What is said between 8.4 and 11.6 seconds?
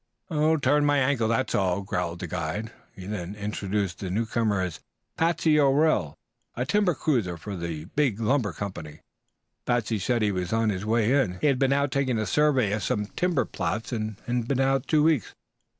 company. Patsey said he was on his way in. He had